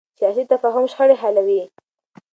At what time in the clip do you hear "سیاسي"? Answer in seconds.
0.19-0.43